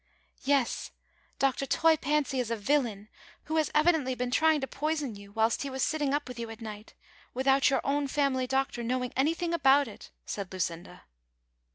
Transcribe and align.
"Yes, 0.55 0.89
Dr. 1.37 1.67
Toy 1.67 1.95
Fancy 1.95 2.39
is 2.39 2.49
a 2.49 2.55
villain, 2.55 3.07
\Yho 3.47 3.57
has 3.57 3.69
evidently 3.75 4.15
been 4.15 4.31
trying 4.31 4.59
to 4.61 4.65
poison 4.65 5.15
you 5.15 5.31
whilst 5.33 5.61
he 5.61 5.69
was 5.69 5.83
sitting 5.83 6.11
up 6.11 6.25
Avith 6.25 6.39
you 6.39 6.49
at 6.49 6.59
night, 6.59 6.95
without 7.35 7.69
your 7.69 7.81
own 7.83 8.07
family 8.07 8.47
doctor 8.47 8.81
knowing 8.81 9.13
anything 9.15 9.53
about 9.53 9.87
it," 9.87 10.09
said 10.25 10.49
Ijucinda. 10.49 11.01